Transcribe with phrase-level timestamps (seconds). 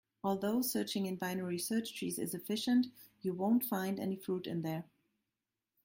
[0.23, 2.87] Although searching in binary search trees is efficient,
[3.21, 4.85] you won't find any fruit in there.